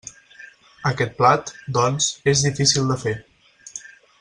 Aquest 0.91 1.13
plat, 1.19 1.51
doncs, 1.77 2.09
és 2.33 2.43
difícil 2.47 2.91
de 2.93 2.99
fer. 3.05 3.15